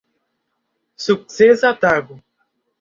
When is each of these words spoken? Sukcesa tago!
Sukcesa 1.05 1.77
tago! 1.81 2.15